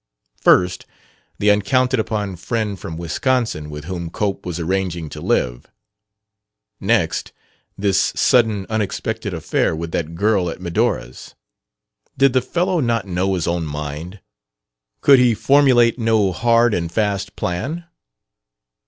[0.41, 0.87] First
[1.37, 5.71] the uncounted upon friend from Wisconsin with whom Cope was arranging to live;
[6.79, 7.31] next,
[7.77, 11.35] this sudden, unexpected affair with that girl at Medora's.
[12.17, 14.21] Did the fellow not know his own mind?
[15.01, 17.83] Could he formulate no hard and fast plan?